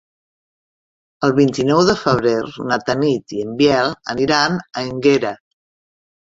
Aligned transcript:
El 1.27 1.35
vint-i-nou 1.39 1.81
de 1.89 1.95
febrer 2.03 2.33
na 2.71 2.79
Tanit 2.87 3.37
i 3.37 3.45
en 3.45 3.53
Biel 3.61 3.93
aniran 4.15 4.59
a 4.81 4.85
Énguera. 4.87 5.37